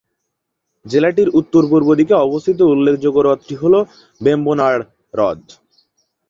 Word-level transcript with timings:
জেলাটির 0.85 1.29
উত্তর-পূর্ব 1.39 1.87
দিকে 1.99 2.13
অবস্থিত 2.25 2.59
উল্লেখযোগ্য 2.73 3.17
হ্রদটি 3.21 3.55
হলো 3.55 3.79
বেম্বনাড় 4.21 4.81
হ্রদ। 5.13 5.41